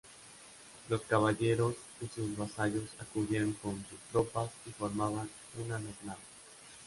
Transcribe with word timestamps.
Los 0.89 1.01
caballeros 1.03 1.75
y 2.01 2.07
sus 2.07 2.35
vasallos 2.35 2.89
acudían 2.97 3.53
con 3.53 3.75
sus 3.87 3.99
tropas 4.11 4.49
y 4.65 4.71
formaban 4.71 5.29
una 5.63 5.77
mesnada. 5.77 6.17